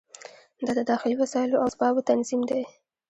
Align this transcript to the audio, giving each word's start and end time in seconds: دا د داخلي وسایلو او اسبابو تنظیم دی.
دا 0.65 0.71
د 0.77 0.81
داخلي 0.91 1.15
وسایلو 1.17 1.59
او 1.61 1.67
اسبابو 1.69 2.05
تنظیم 2.09 2.41
دی. 2.49 2.61